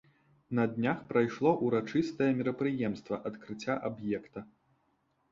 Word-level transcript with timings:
На 0.59 0.63
днях 0.77 1.01
прайшло 1.09 1.51
ўрачыстае 1.65 2.29
мерапрыемства 2.39 3.19
адкрыцця 3.29 3.75
аб'екта. 3.91 4.39